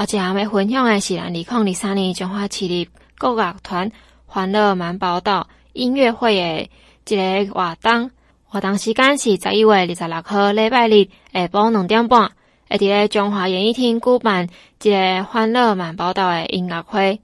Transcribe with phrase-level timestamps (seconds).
[0.00, 3.92] 而且还要分享的是，咱二零二三年中华市立国乐团
[4.24, 6.68] 欢乐满宝岛音乐会
[7.04, 8.10] 的一个活动。
[8.46, 12.30] 活动时间是十一月二十六号礼拜日下晡两点半，
[12.70, 14.48] 会伫咧中华演艺厅举办
[14.82, 17.20] 一个欢乐满宝岛的音乐会。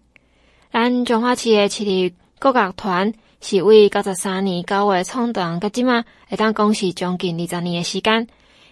[0.70, 8.26] 咱中华市的市立国乐团是为九十三年九月创团，到即马会当讲是将近二十年的时间。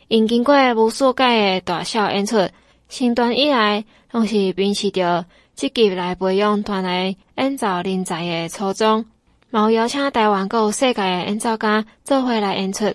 [0.09, 2.47] 因经过无数届的大小演出，
[2.89, 9.07] 成团以来拢是秉持着积极来培养团内演奏人才的初衷。
[9.51, 12.93] 冇邀请台湾各世界的演奏家做伙来演出，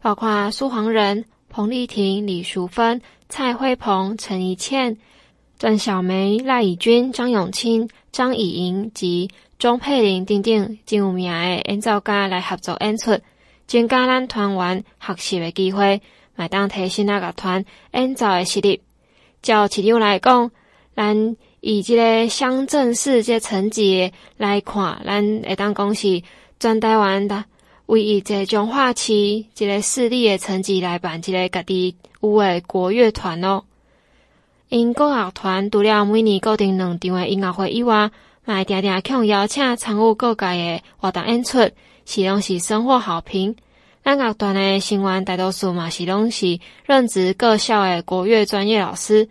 [0.00, 4.96] 包括苏黄仁、彭丽婷、李淑芬、蔡慧鹏、陈怡倩、
[5.58, 13.18] 郑小梅、赖以君、张永清、张以莹及钟佩玲等等真有名的演奏家来合作演出，
[13.66, 16.00] 增加咱团员学习的机会，
[16.34, 18.80] 麦当提升那个团演奏的实力。
[19.42, 20.50] 照市场来讲，
[20.94, 21.36] 咱。
[21.60, 26.22] 以这个乡镇市这层级来看，咱会当讲是
[26.60, 27.44] 全台湾的
[27.86, 33.64] 唯一一个中华区这个市立的层级来办这个家己有诶国乐团哦。
[34.68, 38.08] 因国乐团除了每年固定两场的音乐会以外，
[38.44, 41.68] 嘛会定定去邀请参与各界的活动演出，
[42.06, 43.56] 是拢是收获好评。
[44.04, 49.28] 咱乐团的成员大多数嘛是拢是任职各校的国乐专业老师，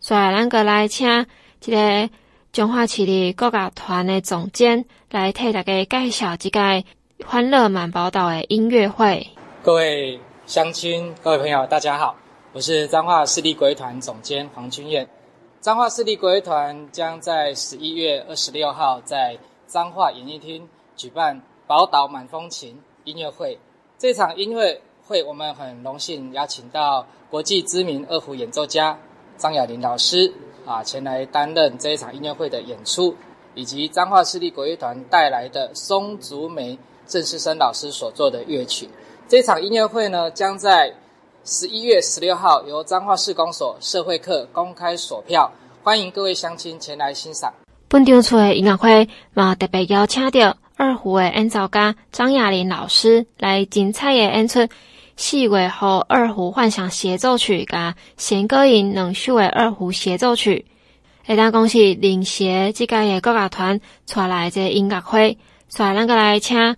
[0.00, 1.26] 所以咱个来请。
[1.60, 2.10] 这个
[2.52, 6.82] 中华市立国乐团的总监来替大家介绍这个
[7.26, 9.28] 欢乐满宝岛的音乐会。
[9.62, 12.16] 各位乡亲、各位朋友，大家好，
[12.54, 15.06] 我是彰化市立国乐团总监黄君彦。
[15.60, 20.66] 彰化市立国乐团将在十一月二十六号在彰化演艺厅
[20.96, 23.58] 举办“宝岛满风情”音乐会。
[24.00, 28.98] 这场音乐会，我们很荣幸邀请到国际知名二胡演奏家
[29.36, 30.32] 张雅琳老师。
[30.64, 33.14] 啊，前来担任这一场音乐会的演出，
[33.54, 38.88] 以及彰化市立国乐团带来的松竹梅郑世生老师所做的乐曲。
[39.28, 40.94] 这场音乐会呢，将在
[41.44, 45.52] 十一月十六号由彰化市公所社会课公开锁票，
[45.82, 47.52] 欢迎各位乡亲前来欣赏。
[47.86, 54.66] 本场出的音乐会嘛，特别邀请到二胡的演奏家张雅琳老师来精彩的演出。
[55.14, 60.64] 四月号二胡幻想协奏曲，甲弦歌吟两首的二胡协奏曲，
[61.26, 63.78] 会当恭喜领协这届的国乐团
[64.10, 65.36] 带来这音乐会，
[65.68, 66.74] 所以咱个来请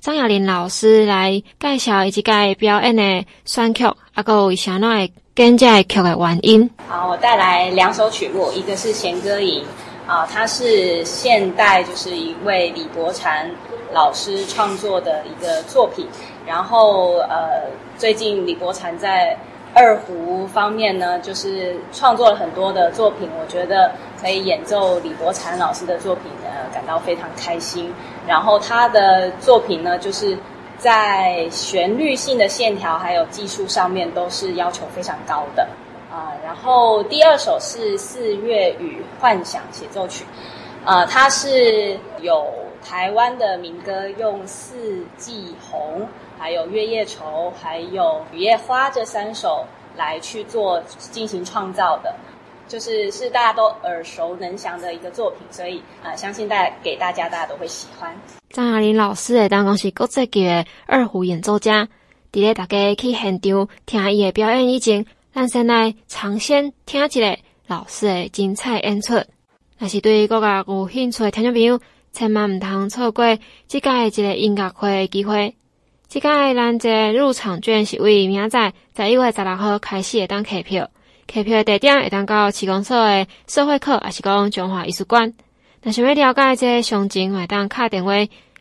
[0.00, 6.70] 张雅琳老师来介绍伊这个表演的选曲，啊，个为啥那会拣这曲的原因。
[6.86, 9.64] 好，我带来两首曲目，一个是弦歌吟，
[10.06, 13.44] 啊，它是现代，就是一位李伯婵
[13.92, 16.06] 老师创作的一个作品。
[16.46, 17.62] 然后，呃，
[17.98, 19.36] 最近李伯婵在
[19.74, 23.28] 二胡方面呢，就是创作了很多的作品。
[23.40, 23.90] 我觉得
[24.22, 27.92] 可以演奏李伯婵老师的作品呢，感到非常开心。
[28.28, 30.38] 然后他的作品呢，就是
[30.78, 35.66] 在旋律性的线条还有技术上面都是要求非常高的
[36.16, 40.24] 啊，然后第二首是《四月雨幻想协奏曲》，
[40.86, 42.50] 呃，它是有
[42.82, 46.00] 台湾的民歌用《四季红》。
[46.38, 49.64] 还有月夜愁，还有雨夜花这三首
[49.96, 52.14] 来去做进行创造的，
[52.68, 58.14] 就是是大家都耳熟能详的一个作品，所以啊、相信带给大家大家都会喜欢。
[58.50, 61.88] 张雅琳老师诶，当讲是国际级的二胡演奏家，
[62.30, 67.36] 伫咧大家去现场听伊的表演以前，咱先来尝鲜听一下
[67.66, 69.12] 老师的精彩演出。
[69.76, 71.78] 若是对国乐有兴趣的听众朋友，
[72.10, 73.36] 千万唔通错过
[73.68, 75.54] 这届一个音乐会的机会。
[76.08, 80.88] 这届咱这入场券是为明仔十一月十六号开始会当开票，
[81.26, 85.34] 开票的地点会当到市公所的社会课，还是讲中华艺术馆。
[85.82, 88.14] 那想要了解这详情，会当打电话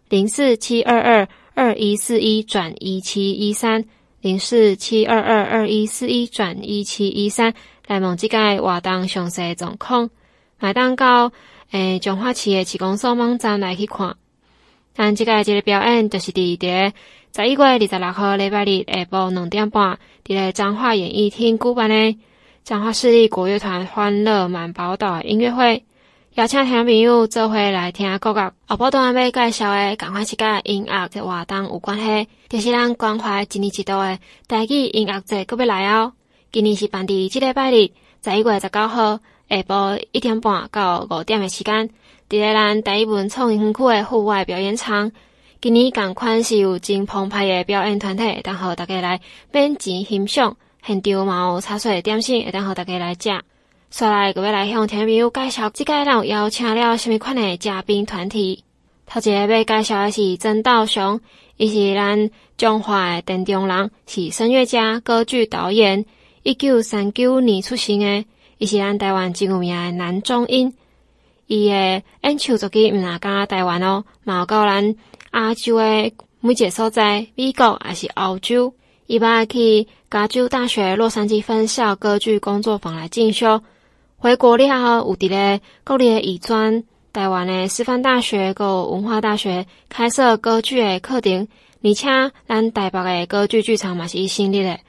[0.09, 3.85] 零四七二二二一四一转一七一三
[4.25, 7.53] 零四七二二二一四一转一七一三
[7.85, 10.09] 来问这个活动详细状况，
[10.59, 11.31] 会当到
[11.69, 14.17] 诶中华市的市公所网站来去看。
[14.95, 16.91] 但这个这个表演就是伫伫。
[17.35, 22.17] 十一月二十六号礼拜日下晡两点半，伫个彰化演艺厅举办的
[22.63, 25.83] 彰化市立国乐团欢乐满宝岛音乐会，
[26.35, 28.51] 邀请听众朋友做伙来听国乐。
[28.67, 36.11] 后半段要介绍的，赶快是甲音乐嘅活动有关系，就是咱关怀一年一度的台语音乐节，搁要来哦。
[36.51, 37.89] 今年是办伫即礼拜日，
[38.21, 39.17] 十一月十九号
[39.49, 41.89] 下晡一点半到五点的时间，
[42.29, 45.09] 伫个咱台语文创园区的户外表演场。
[45.61, 49.21] 今年同款是有真澎湃的表演团体，会当互大家来
[49.53, 53.29] 免钱欣赏，现场嘛有茶水点心，会当互大家来食。
[53.91, 58.63] 刷来各位来向听众介绍，这个人邀请了什么款的嘉宾团体？
[59.05, 61.21] 头一个要介绍的是曾道雄，
[61.55, 66.05] 伊是咱中华的田中人，是声乐家、歌剧导演。
[66.43, 68.25] 一九三九年出生的，
[68.57, 70.73] 伊是咱台湾真有名的男中音。
[71.47, 74.95] 伊的演唱作品毋若讲台湾哦，嘛有到咱
[75.31, 76.11] 亚洲的
[76.41, 78.73] 每一个所在，美国还是欧洲。
[79.07, 83.61] 伊捌去加州大学洛杉矶分校歌剧工作坊来进修。
[84.25, 86.83] 回国了后，有伫咧国立艺专、
[87.13, 91.47] 台湾的师范大学、个文化大学开设歌剧的课程，
[91.83, 92.09] 而且
[92.47, 94.79] 咱台北的歌剧剧场嘛是伊成立的。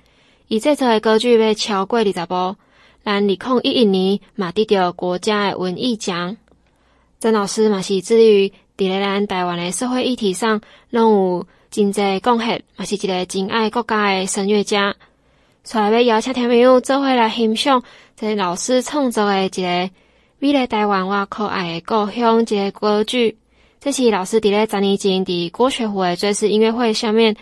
[0.49, 2.57] 伊制作的歌剧要超过二十部，
[3.05, 6.39] 咱二零一一年嘛得到国家的文艺奖。
[7.21, 14.97] 曾老师嘛是致力于伫咧咱台湾的社会议题上，拢有真济贡献，嘛是一个真爱国家的声乐家。
[15.67, 17.83] 所以要邀请听朋友做伙来欣赏。
[18.15, 19.91] 这老师创作的一个
[20.39, 23.37] 美丽台湾我可爱的故乡一个歌剧，
[23.81, 27.35] 这是老师伫咧十年前伫郭雪湖的追思音乐会上面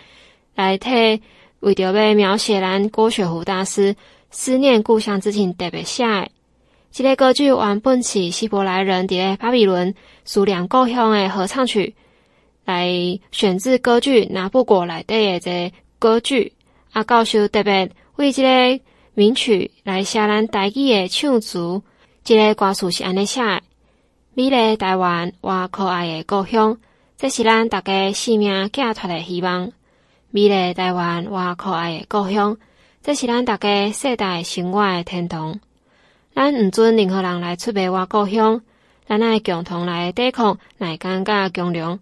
[0.55, 1.21] 来替
[1.59, 3.95] 为着要描写咱郭雪湖大师
[4.31, 6.27] 思念故乡之情特别写的。
[6.91, 9.93] 这个歌剧原本是希伯来人伫咧巴比伦
[10.23, 11.93] 思念故乡的合唱曲，
[12.65, 12.89] 来
[13.31, 16.53] 选自歌剧拿布果内底的这个歌剧，
[16.91, 18.43] 啊，教授特别为这
[18.77, 18.83] 个。
[19.17, 21.81] 名曲来写咱台语的唱词，
[22.21, 23.61] 这个歌词是安尼写的：
[24.33, 26.77] 美丽台湾，我可爱的故乡，
[27.17, 29.71] 这是咱大家生命寄托的希望。
[30.31, 32.57] 美丽台湾，我可爱的故乡，
[33.01, 35.61] 这是咱大家世代生活的天堂。
[36.33, 38.61] 咱毋准任何人来出卖我故乡，
[39.07, 41.97] 咱爱共同来抵抗内奸甲强梁。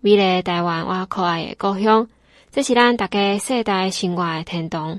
[0.00, 2.08] 美丽台湾，我可爱的故乡，
[2.50, 4.98] 这是咱大家世代生活的天堂。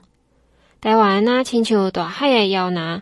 [0.82, 3.02] 台湾若亲像大海的摇篮，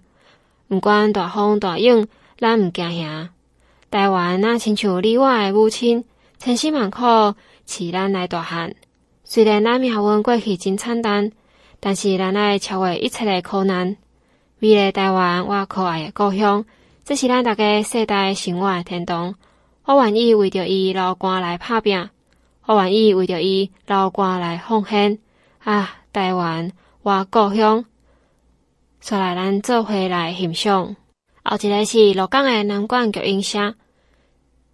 [0.68, 2.08] 毋管大风大浪，
[2.40, 3.30] 咱毋惊吓。
[3.92, 6.04] 台湾若亲像你我的母亲，
[6.40, 7.04] 千辛万苦
[7.68, 8.74] 饲咱来大汉。
[9.24, 11.32] 虽然咱命运过去真惨淡，
[11.80, 13.96] 但是咱爱超越一切的苦难。
[14.58, 16.66] 美丽台湾，我可爱的故乡，
[17.06, 19.36] 这是咱大家世代生活的天堂。
[19.86, 22.10] 我愿意为着伊流汗来打拼，
[22.66, 25.20] 我愿意为着伊流汗来奉献。
[25.64, 26.72] 啊，台湾！
[27.08, 27.86] 我故乡，
[29.00, 30.98] 说来咱做伙来欣赏。
[31.42, 33.76] 后一个是鹿港的南管育音社。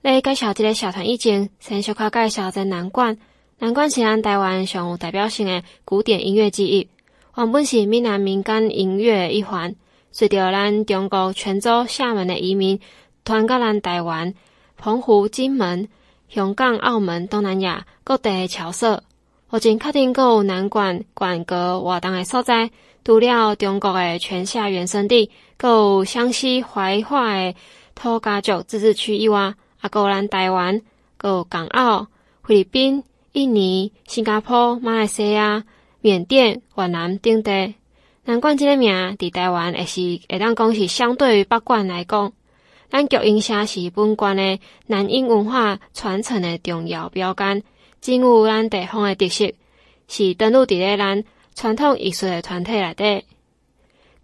[0.01, 3.19] 咧介绍这个社团以前，先小可介绍这南管。
[3.59, 6.89] 南管是咱台湾上有代表性的古典音乐之一，
[7.37, 9.75] 原本是闽南民间音乐的一环。
[10.09, 12.79] 随着咱中国泉州、厦门的移民，
[13.23, 14.33] 传到咱台湾、
[14.75, 15.87] 澎湖、金门、
[16.29, 19.03] 香港、澳门、东南亚各地的侨社。
[19.53, 22.71] 目前确定有南管管阁活动的所在，
[23.05, 27.53] 除了中国的泉下原生地，阁有湘西怀化的
[27.93, 30.81] 土家族自治区以外，啊，阁有咱台湾，
[31.17, 32.07] 阁有港澳、
[32.43, 33.03] 菲律宾、
[33.33, 35.63] 印尼、新加坡、马来西亚、
[36.01, 37.75] 缅甸、越南等地。
[38.25, 42.33] 南管这个名，伫台湾也是会当讲是相对于北管来讲，
[42.89, 44.57] 咱育音社是本管的
[44.87, 47.61] 南音文化传承的重要标杆。
[48.03, 49.49] 真有咱地方的特色，
[50.09, 51.23] 是登录伫咧咱
[51.55, 53.23] 传统艺术的团体内底。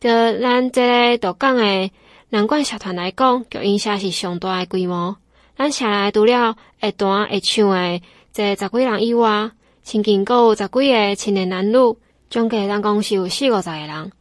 [0.02, 0.10] 就
[0.42, 1.90] 咱这个独港的
[2.28, 5.16] 南管社团来讲，育音社是上大的规模。
[5.56, 8.02] 咱社内除了会弹会唱的
[8.34, 9.50] 这十几人以外，
[9.82, 11.96] 亲近阁有十几个青年男女，
[12.30, 14.12] 总计咱讲是有四五十个人。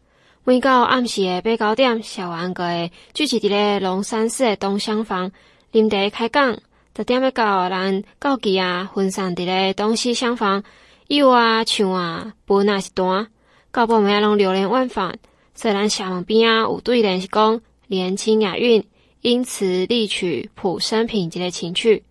[0.44, 5.32] 每到暗时的八九点，社员阁会聚集伫咧龙山寺的东厢房，
[5.72, 6.56] 啉茶开讲。
[6.98, 10.64] 十点要到，咱告期啊，分散伫咧东西厢房，
[11.06, 13.28] 有啊唱啊，本啊是弹，
[13.70, 15.16] 到晡暝拢流连忘返。
[15.54, 18.84] 虽然社门边啊有对联是讲年轻雅韵，
[19.20, 22.02] 因词丽曲普生平这个情趣。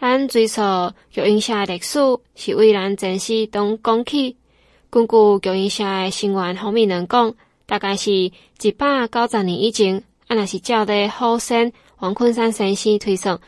[0.00, 0.60] 咱追溯
[1.14, 2.00] 育音社的历史，
[2.34, 4.36] 是为咱前世当讲起。
[4.90, 7.32] 根据育音社的新闻方面人讲，
[7.64, 13.38] 大概是一百九十年以前，啊，若是照咧后生王昆山先生推算。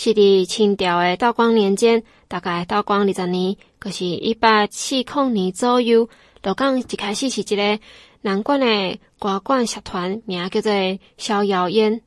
[0.00, 6.08] 是伫清朝的道光年间，大概道光二十年，就是一八七零年左右。
[6.44, 7.80] 鹿港一开始是一个
[8.20, 10.72] 南管的歌管社团，名叫做
[11.16, 12.00] 逍遥宴。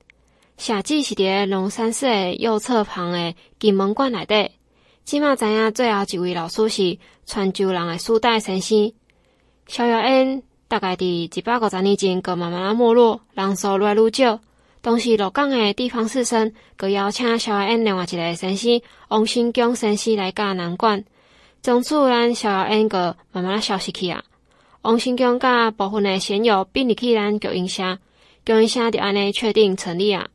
[0.58, 4.52] 社址是伫龙山寺诶右侧旁的金门馆内底。
[5.04, 8.94] 即嘛知影最后一位老师是泉州人的苏代先生。
[9.68, 14.40] 逍遥宴大概伫一百五十年前，阁慢慢啊没落，人数愈来愈少。
[14.82, 21.06] 当时鹿港的地方士绅，佮邀请逍遥宴另外一个先生王新强先生来教南管，
[21.62, 24.24] 从此咱逍遥宴个慢慢消失去啊。
[24.82, 28.00] 王新强甲部分的仙友并入去咱育音社，
[28.44, 30.28] 供应社就安尼确定成立啊。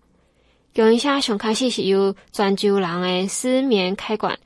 [0.72, 4.38] 供应社上开始是由泉州人诶失眠开馆，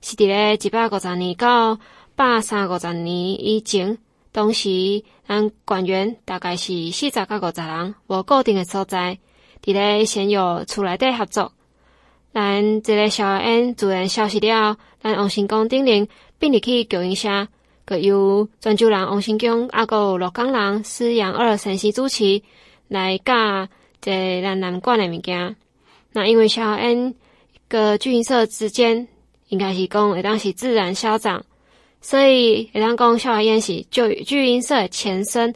[0.00, 1.78] 是伫咧一百五十年到
[2.16, 3.98] 百三五十年以前，
[4.32, 9.18] 当时咱馆员大概是四十到五十人，无固定诶所在，
[9.62, 11.52] 伫咧现有厝内底合作。
[12.34, 17.48] 咱这个消化烟自然消失了，咱王新公顶林并入去供应社。
[17.84, 22.40] 个由泉州人王新强，阿个鹿港人施阳二先生主持
[22.86, 23.66] 来教
[24.00, 25.56] 这咱南管的物件。
[26.12, 27.14] 那因为消化烟
[27.68, 29.08] 个聚阴色之间，
[29.48, 31.44] 应该是讲会当是自然消长，
[32.00, 35.52] 所以会当讲消化烟是聚聚阴色的前身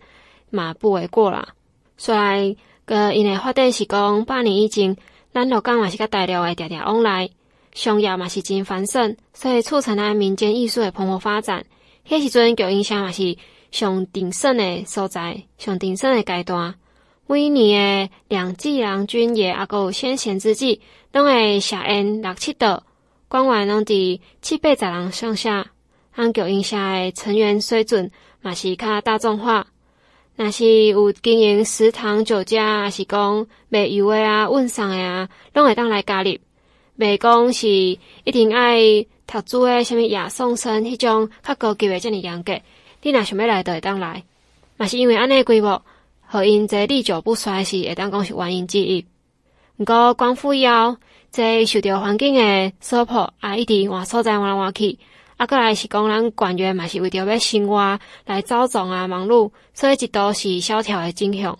[0.50, 1.48] 嘛，不为过啦。
[1.96, 4.96] 所以个因诶发展是讲百年以前，
[5.34, 7.28] 咱鹿港嘛是甲大陆诶常常往来，
[7.74, 11.64] 商业嘛是真繁盛，所以促成咱民间艺术的蓬勃发展。
[12.08, 13.36] 迄时阵，供应社嘛是
[13.72, 16.74] 上鼎盛的所在，上鼎盛的阶段。
[17.26, 20.80] 每年的两季郎君也阿个先贤之际，
[21.12, 22.84] 拢会下烟六七道，
[23.26, 25.66] 官员拢伫七八十人上下。
[26.14, 28.08] 咱供应社诶成员水准
[28.40, 29.66] 嘛是较大众化。
[30.36, 36.38] 若是有经营食堂酒家，还是讲卖油的啊、问送的啊，拢会当来加入。
[36.98, 37.98] 袂讲是一
[38.32, 39.06] 定爱。
[39.28, 42.60] 读书诶，虾米亚送生迄种较高级诶，遮尔严格，
[43.02, 44.22] 你若想要来，就会当来。
[44.76, 45.82] 嘛是因为安尼规模，
[46.28, 49.04] 互因这历久不衰是会当讲是原因之一。
[49.78, 50.96] 毋过光复以后，
[51.32, 54.96] 这受到环境诶所迫，啊，一直换所在换来换去，
[55.36, 61.58] 啊，过来是讲咱馆员嘛是为着要生活来走总啊忙碌，所以一度是萧条诶景象。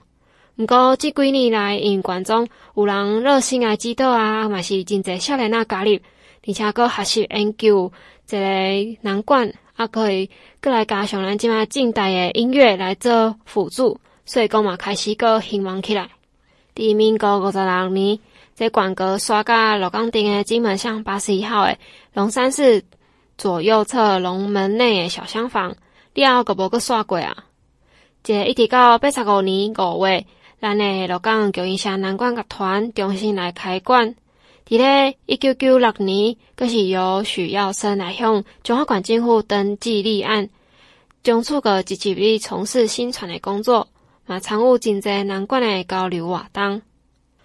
[0.56, 5.98] 毋过这几年来，因馆中有人热心来指导啊，嘛是真侪少年仔加入。
[6.48, 7.92] 而且阁学习研究
[8.26, 10.30] 这个南管，啊，可以
[10.60, 16.08] 阁来加上咱即马近代的音乐来做辅助，所以讲嘛开始阁兴旺起来。
[16.74, 18.18] 伫民国五十六年，
[18.54, 21.76] 在馆阁刷甲鹿港町的金门巷八十一号的
[22.14, 22.82] 龙山寺
[23.38, 25.76] 左右侧龙门内的小厢房，
[26.14, 27.44] 了后阁无阁刷过啊。
[28.22, 30.24] 这一直到八十五年五月，
[30.60, 34.14] 咱的鹿港供应社南管乐团重新来开馆。
[34.66, 40.48] 伫咧一九九六年，阁是由许耀生来向中华馆政府登记立案，
[41.22, 43.86] 将出个积极力从事新传的工作，
[44.26, 46.82] 嘛参与真侪南管的交流活动。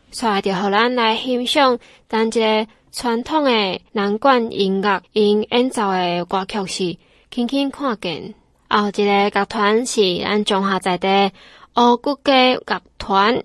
[0.10, 1.78] 所以就互咱来欣赏
[2.10, 6.98] 咱一个传统的南管音乐，因演奏的歌曲是
[7.32, 8.34] 轻轻看见。
[8.68, 11.32] 后一个乐团是咱中华在地
[11.78, 13.44] 乌骨鸡乐团，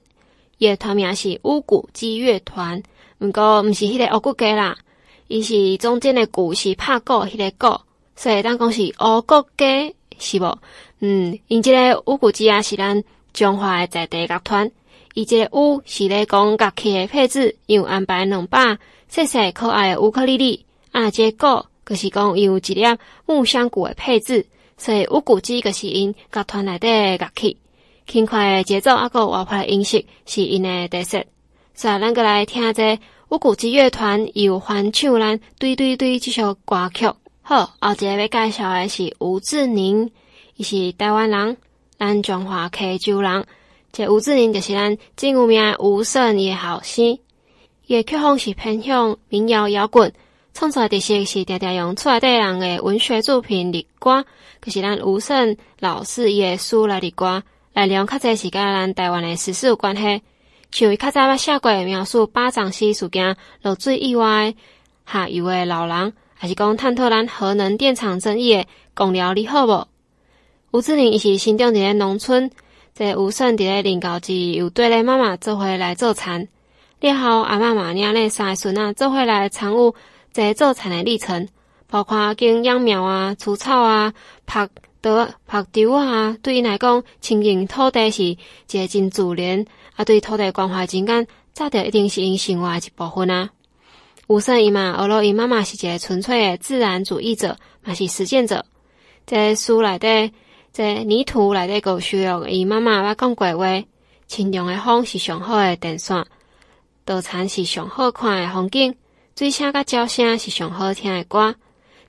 [0.59, 2.83] 乐团名是乌骨鸡乐团。
[3.19, 4.77] 毋过，毋是迄个乌骨鸡啦，
[5.29, 7.81] 伊是中间的骨是拍鼓迄个鼓，
[8.17, 10.59] 所以当讲是乌骨鸡是无？
[10.99, 14.69] 嗯，因即个乌骨鸡啊是咱中华的在地乐团，
[15.15, 18.77] 伊即个乌是咧讲乐器的配置，有安排两百
[19.09, 22.83] 细细可爱的乌克丽丽，啊，即个就是讲有一粒
[23.25, 24.47] 木箱鼓的配置，
[24.77, 27.57] 所以乌骨鸡就是因乐团内底的乐器，
[28.07, 31.25] 轻快的节奏啊，个活泼的音色是因的特色。
[31.75, 32.99] 所以，咱个来听这
[33.29, 37.07] 乌骨鸡乐团有翻唱咱对对对这首歌曲。
[37.43, 40.11] 好，后一个要介绍的是吴志宁，
[40.57, 41.57] 伊是台湾人，
[41.99, 43.47] 咱中华溪州人。
[43.93, 47.19] 这吴志宁就是咱真有名吴胜伊的后生。
[47.87, 50.13] 伊的曲风是偏向民谣摇滚，
[50.53, 54.25] 创作的特色是常常用厝内底人的文学作品里歌，
[54.61, 60.21] 就是咱吴胜老师伊的书来里歌，内容较侪是甲咱台湾的时事有关系。
[60.73, 64.53] 像伊较早捌写过描述巴掌溪事件落水意外
[65.07, 69.87] 下游的老人，还是讲探讨咱核能电厂争议的公寮你好无？
[70.73, 72.51] 吴志玲伊是生长伫咧农村，
[72.93, 76.49] 在吴胜伫咧临高级有对咧妈妈做伙来做田，
[77.01, 79.95] 了后阿妈嘛领咧三个孙仔做伙来参与
[80.33, 81.49] 这做田的历程，
[81.87, 84.13] 包括经养苗啊、除草啊、
[84.47, 84.69] 拍
[85.01, 88.37] 稻、拍稻啊，对因来讲，亲近土地是一
[88.73, 89.65] 个真自然。
[89.95, 93.51] 啊，对土地关怀真感，早着一定是因生活的一部分啊。
[94.27, 98.65] 吴胜伊嘛，学了伊妈妈是一个纯粹的自然主义者，嘛是实践者。
[99.25, 100.33] 在书内底，
[100.73, 103.85] 在泥土内底个需要伊妈妈捌讲过话：
[104.27, 106.27] 清凉的风是上好的电线，
[107.07, 108.93] 稻田是上好看的风景，
[109.39, 111.55] 水声甲鸟声是上好听的歌。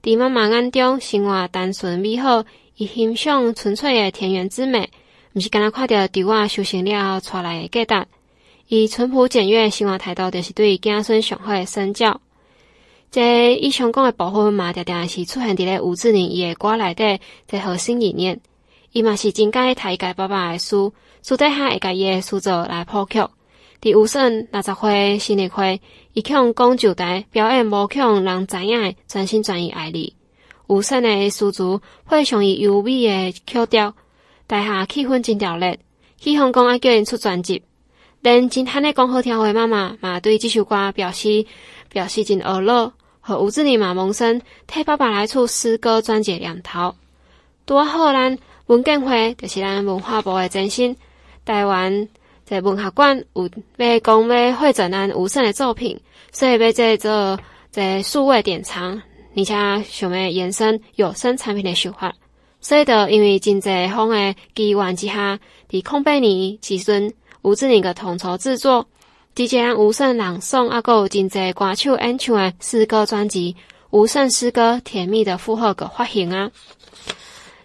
[0.01, 2.43] 伫妈妈眼中，生活单纯美好，
[2.77, 4.89] 伊欣赏纯粹的田园之美。
[5.33, 8.07] 毋是干那看到稻仔收成了后带来的价值，
[8.69, 12.19] 伊淳朴简约生活态度，就是对子孙上好的身教。
[13.11, 18.39] 这伊上讲的部分嘛，常常是出现伫咧吴志宁伊的歌内底，在核心理念。
[18.93, 23.19] 伊嘛是真该读伊家爸爸的书，书底下会甲伊诶书作来谱曲。
[23.81, 25.79] 伫吴胜六十岁生日会，
[26.13, 30.13] 伊向讲就台表演无向人知影诶全心全意爱你。
[30.67, 33.93] 吴胜诶师作配上伊优美诶曲调，
[34.47, 35.79] 台下气氛真热烈。
[36.17, 37.61] 去香港爱叫因出专辑，
[38.21, 41.45] 连真罕诶讲好听话妈妈嘛对即首歌表示
[41.89, 42.91] 表示真懊恼，
[43.21, 46.95] 和吴志宁嘛萌生替爸爸来出诗歌专辑念头。
[47.67, 50.95] 拄好咱文建会就是咱文化部诶前身，
[51.45, 52.09] 台湾
[52.47, 55.99] 在文学馆有要讲要汇整咱吴胜诶作品，
[56.31, 57.39] 所以要做做
[57.69, 59.01] 在数位典藏，
[59.35, 62.13] 而且想要延伸有声产品诶手法。
[62.61, 65.37] 所以，就因为真侪方诶机缘之下，
[65.69, 68.87] 伫空八年时阵，吴志宁个统筹制作，
[69.35, 73.53] 直接让吴胜朗诵，啊，阁有真侪歌手演唱诶诗歌专辑
[73.89, 76.49] 《吴胜诗歌》甜蜜的负荷个发行啊。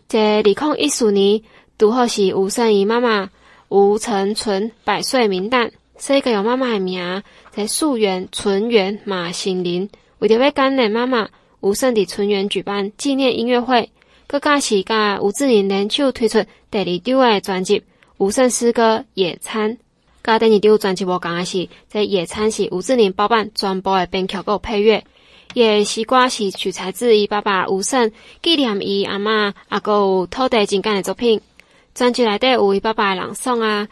[0.09, 1.41] 这二零一四年，
[1.79, 3.31] 拄好是吴胜伊妈妈
[3.73, 9.89] 吴成纯百岁冥诞，所以个用妈妈诶名，在素媛纯媛马心林，
[10.19, 13.89] 为着要感念妈妈，吴胜伫纯媛举办纪念音乐会。
[14.27, 17.81] 阁加是甲吴志玲联手推出第二张诶专辑
[18.19, 19.71] 《吴胜诗歌野餐》。
[20.23, 25.03] 佮第二张专辑无共诶是，这《野餐》是吴志玲包办全部诶编曲阁有配乐。
[25.55, 28.13] 伊诶诗歌是取材自伊爸爸吴胜
[28.43, 31.41] 纪念伊阿嬷，啊，阁有土地情感诶作品。
[31.95, 33.87] 专辑内底有伊爸爸诶朗诵啊，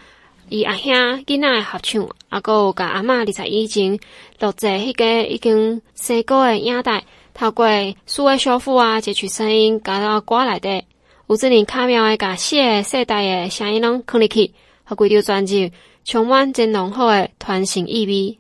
[0.49, 0.93] 伊阿兄
[1.27, 3.99] 囡仔诶合唱，啊，阁有甲阿嬷二十以前
[4.39, 7.05] 录制迄个已经生过诶影带。
[7.33, 7.67] 透过
[8.07, 10.85] 数位修复啊，截取声音加到歌内底，
[11.27, 14.53] 吴志宁巧妙诶，甲四个世代诶声音拢放入去，
[14.85, 15.73] 和规条专辑
[16.05, 18.39] 充满真浓厚诶传承意味。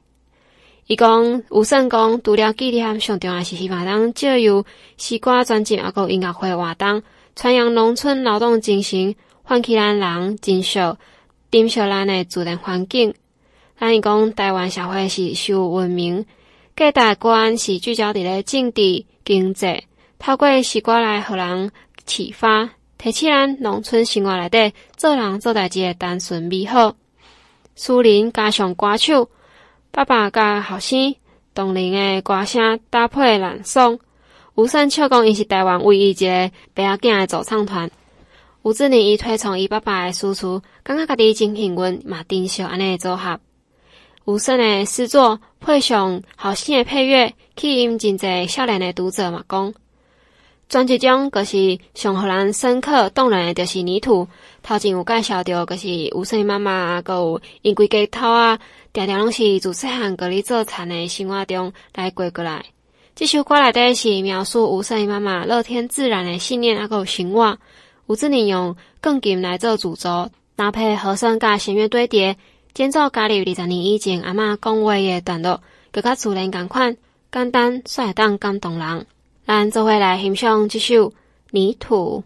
[0.86, 4.64] 伊讲吴胜讲，除了纪念上重要是希望当借由
[4.98, 7.02] 诗歌专辑啊，个音乐会活动，
[7.36, 9.14] 传扬农村劳动精神，
[9.50, 10.78] 唤起咱人珍惜、
[11.50, 13.12] 珍惜咱诶自然环境。
[13.80, 16.24] 咱伊讲台湾社会是受文明。
[16.76, 19.82] 各大观是聚焦伫咧政治经济，
[20.20, 21.72] 透过诗歌来互人
[22.06, 26.94] 启发，提起咱农村生活内底做人做代志诶单纯美好。
[27.74, 29.28] 苏林加上歌手，
[29.90, 31.16] 爸爸甲后生
[31.52, 33.98] 动人诶歌声搭配朗诵，
[34.54, 37.90] 吴胜笑讲伊是台湾唯一一个白仔囝诶走唱团。
[38.62, 43.40] 吴志宁伊推崇伊爸爸诶输出，感觉家己真幸运嘛，珍惜安尼组合。
[44.26, 49.72] 吴声诶诗作配上好听诶配乐，吸引真侪少年诶读者嘛讲。
[50.68, 54.24] 专辑中，阁是上互人深刻动人诶，就是《泥土》。
[54.62, 58.58] 头前有介绍着，阁是吴胜妈妈啊，阁有因规家头啊，
[58.92, 62.62] 定定拢是自细汉阁咧做田诶生活中来过过来。
[63.16, 67.56] 这首歌内底是描述吴胜伊妈妈乐天自然诶信念，啊，阁有生活。
[68.10, 72.36] 吴志宁用钢琴来做主轴，搭配和声甲弦乐堆叠。
[72.74, 76.96] 建造加入二十年以前阿嬷讲话诶段落，更加自然共款，
[77.30, 79.06] 简单率当感动人。
[79.46, 81.10] 咱做伙来欣赏这首
[81.52, 82.24] 《泥土》。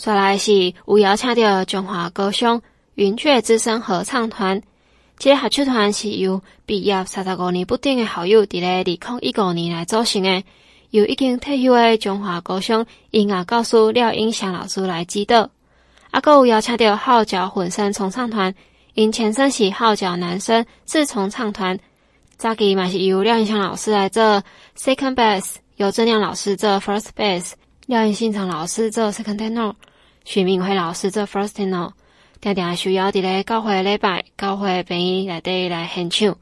[0.00, 2.62] 说来是有邀请到中华高雄
[2.94, 4.62] 云雀之声合唱团，
[5.18, 10.44] 这个合唱团是由毕业三十五年不定诶好友，伫咧二零一五年来组成诶，
[10.94, 15.50] 由已经退休的中华高雄音乐教师廖英祥老师来指导。
[16.12, 18.54] 阿阁有邀请到号角混声重唱团。
[18.92, 21.76] 因前身是号角男声四重唱团，
[22.36, 24.40] 早期嘛是由廖英祥老师来做
[24.78, 27.54] second bass，由郑亮老师做 first bass，
[27.86, 29.74] 廖英信长老师做 second tenor，
[30.24, 31.90] 许明辉老师做 first tenor。
[32.40, 36.36] 定定需要伫咧教会礼拜、教会平日内底来献唱。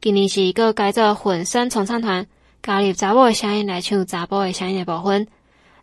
[0.00, 2.26] 今年是一个改做混声重唱团，
[2.62, 5.26] 加入查某的声音来唱查甫的声音诶部分。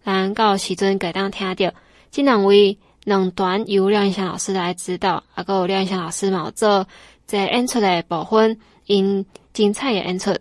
[0.03, 1.73] 咱到时阵会当听到
[2.11, 2.77] 这两位。
[3.05, 6.85] 两段由廖英祥老师来指导，啊，阁有廖英祥老师嘛有做
[7.25, 10.35] 这演出的部分，因精彩的演出。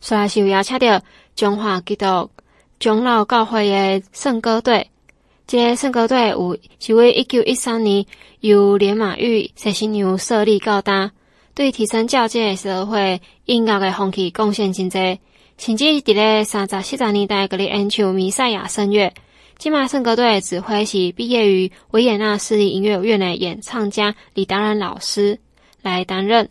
[0.00, 1.02] 所以是有邀请到
[1.34, 2.30] 中华基督
[2.78, 4.88] 长老教会的圣歌队，
[5.46, 8.06] 这个圣歌队有是为一九一三年
[8.40, 11.10] 由连马玉石新娘设立教单，
[11.52, 15.18] 对提升教界社会音乐的风气贡献真济，
[15.58, 19.12] 甚至伫咧三十、四十年代，阁咧演唱弥赛亚圣乐。
[19.58, 25.40] 金马圣歌队指挥是毕业于维也纳市立音乐院的演唱家李达人老师
[25.82, 26.48] 来担任。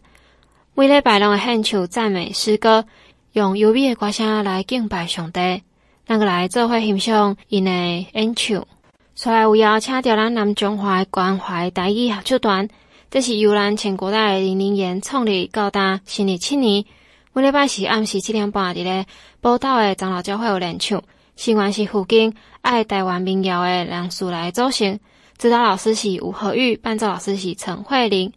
[0.75, 2.85] 每礼拜拢会献唱赞美诗歌，
[3.31, 5.63] 用优美的歌声来敬拜上帝。
[6.05, 7.71] 咱个来做会欣赏因的
[8.11, 8.67] 演唱。
[9.15, 12.67] 所以有邀请到咱南中华关怀台语合唱团，
[13.09, 16.83] 这是由咱前国代林林言创立到达新历七年。
[17.37, 19.05] 每礼拜是暗时七点半，伫咧
[19.41, 21.03] 宝岛的长老教会有练唱。
[21.35, 24.99] 新湾市附近爱台湾民谣的人士来组成，
[25.37, 28.33] 指导老师是吴和玉，伴奏老师是陈慧玲。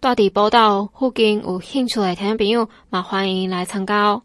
[0.00, 4.22] 到底报道附近有兴趣的听众朋友，嘛欢迎来参加哦。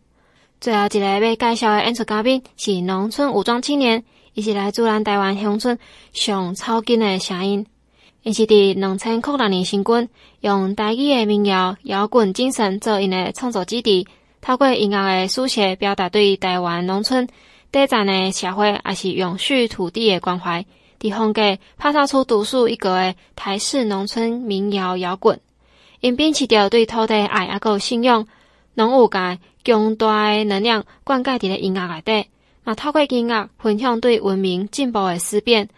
[0.59, 5.77] 最后一个要介绍的演出嘉宾是农村武装青年，伊是来自咱台湾乡村
[6.13, 7.63] 上草根的声音。
[8.25, 10.09] 因是伫两千零六年成军，
[10.39, 14.07] 用台语的民谣摇滚精神做因的创作基地，
[14.41, 17.27] 透过音乐的书写，表达对台湾农村
[17.69, 20.65] 短暂的社会，也是永续土地的关怀。
[20.99, 25.39] 伫风格拍造出独树一格的台式农村民谣摇滚。
[25.99, 28.25] 因秉持着对土地爱，还有信仰，
[28.73, 32.27] 拢有甲强大的能量灌溉伫咧音乐内底，
[32.63, 35.69] 嘛透过音乐分享对文明进步的思辨，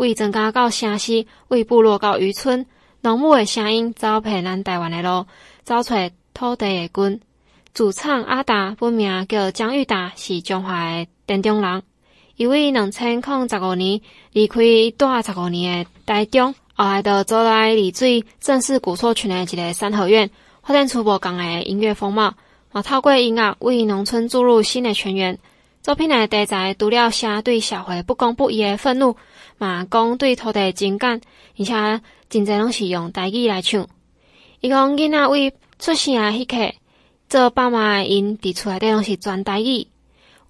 [0.00, 2.64] 为增加到城市，为部落到渔村，
[3.02, 5.26] 农牧的声音走遍咱台湾的路，
[5.62, 5.94] 走出
[6.32, 7.20] 土地的根。
[7.74, 11.82] 主唱阿达本名叫江玉达，是中华的田中人，
[12.36, 14.00] 伊为两千零十五年
[14.32, 14.62] 离开
[14.96, 16.54] 大十五年的台中。
[16.72, 20.30] 后来就走来丽水，正式古厝群的一个三合院，
[20.62, 22.32] 发展出无共的音乐风貌。
[22.72, 25.38] 嘛，透过音乐为农村注入新的泉源。
[25.82, 29.16] 作品内题材除了写对社会不公不义的愤怒，
[29.56, 31.22] 嘛讲对土地的情感，
[31.58, 33.88] 而且真侪拢是用台语来唱。
[34.60, 36.74] 伊讲囡仔为出生的迄刻，
[37.30, 39.86] 做爸妈的因伫厝内底拢是全台语。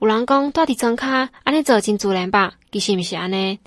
[0.00, 1.06] 有人讲住伫庄脚
[1.44, 2.54] 安尼做真自然吧？
[2.72, 3.60] 其实毋是安尼。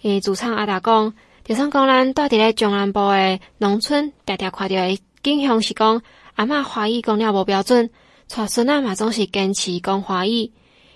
[0.00, 1.12] 伊主唱阿达讲。
[1.44, 6.00] 就算讲咱住伫咧中南部诶农村，常常看到诶景象是讲
[6.36, 7.90] 阿嬷华语讲了无标准，
[8.28, 10.52] 带孙仔嘛总是坚持讲华语。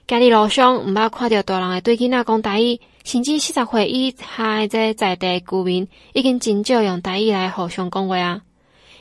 [0.08, 8.40] 家己路上毋捌看到大人会对囡仔讲台语，甚至四十岁以下诶这在地居民已经真少用台语来互相讲话啊。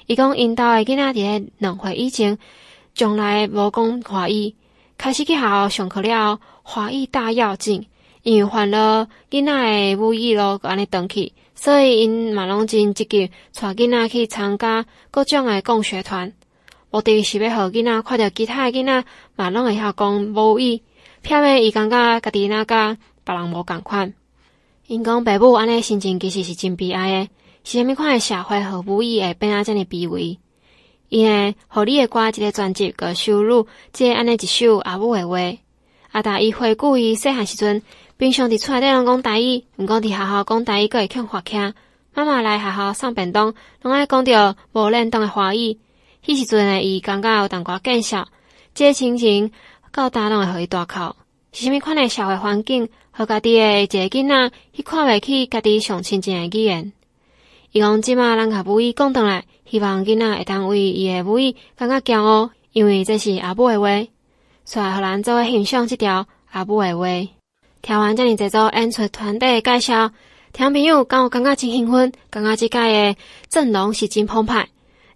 [0.06, 2.38] 伊讲因兜诶囡仔伫咧两岁以前，
[2.93, 4.54] 从来无讲华语，
[4.98, 7.88] 开始去学校上课了，华语大要紧。
[8.24, 16.34] 因为烦恼囡仔诶母语咯，安尼断去，所以因嘛拢真积极带囡仔去参加各种诶共学团，
[16.91, 19.06] 目的是要互囡仔看到其他诶囡仔
[19.38, 20.82] 嘛拢会晓讲母语，
[21.21, 24.13] 偏偏伊感觉家己那甲别人无共款。
[24.88, 27.30] 因讲爸母安尼心情其实是真悲哀诶，
[27.63, 30.39] 是虾米款诶社会和母语会变啊遮尔卑微？
[31.10, 35.58] 因诶，互你诶歌一个专辑个收录，即安尼一首阿母诶话，
[36.12, 37.82] 阿达伊回顾伊细汉时阵。
[38.17, 41.73] 平常伫厝内底拢讲台语，毋讲伫学校讲台语，阁会欠发听。
[42.13, 45.77] 妈妈来学校送便当，拢爱讲着无认同诶华语。
[46.25, 48.27] 迄时阵诶，伊感觉有淡薄见笑。
[48.73, 49.51] 即个情
[49.91, 51.15] 到大拢会互伊大哭。
[51.54, 56.93] 是虾米款诶社会环境，互家己诶一个囡仔，伊看袂起家己上亲近诶语言。
[57.71, 64.08] 伊讲即马咱甲母语讲倒来，希望囡仔会当为伊诶母语感觉骄傲，因为这是阿母诶话。
[64.65, 67.08] 所以，互咱做伙欣赏即条阿母诶话。
[67.82, 70.12] 听完这里这组演出团队的介绍，
[70.54, 73.15] 听朋友讲有感觉真兴奋，感觉这届的
[73.50, 74.67] 阵容是真澎湃。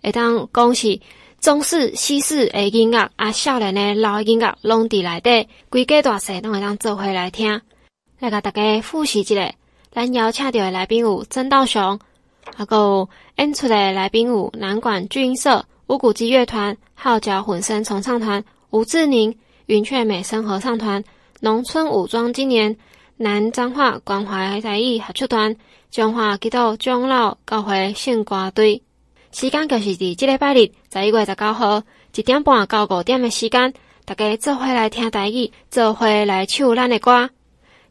[0.02, 1.00] 会当讲是
[1.42, 7.60] 中式、西式的音乐，啊，少年的老的音乐，拢伫内底，规家大细拢会当做伙来听。
[8.20, 9.52] 来甲大家复习一下，
[9.92, 12.00] 咱邀请到的来宾有曾道雄，
[12.56, 21.04] 还有演出的来宾有南管聚音社、乌骨鸡乐团、号角混声重唱团、吴志宁、云雀美声合唱团。
[21.40, 22.78] 农村武装青年、
[23.18, 25.56] 南彰化关怀才艺合唱团、
[25.90, 28.84] 中华基督长老教会圣歌队，
[29.32, 31.82] 时间就是伫即礼拜日十一月十九号
[32.14, 33.74] 一点半到五点的时间，
[34.06, 37.30] 大家做伙来听台语，做伙来唱咱的歌。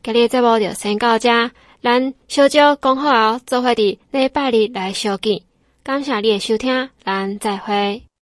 [0.03, 1.51] 今日节目就先到这，
[1.83, 5.41] 咱小招讲好后，做伙伫礼拜日来相见。
[5.83, 8.10] 感谢你的收听，咱再会。